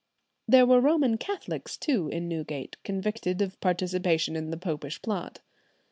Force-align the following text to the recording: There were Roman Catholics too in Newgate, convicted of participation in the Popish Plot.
There 0.47 0.65
were 0.65 0.81
Roman 0.81 1.19
Catholics 1.19 1.77
too 1.77 2.09
in 2.09 2.27
Newgate, 2.27 2.75
convicted 2.83 3.39
of 3.39 3.59
participation 3.61 4.35
in 4.35 4.49
the 4.49 4.57
Popish 4.57 4.99
Plot. 5.03 5.41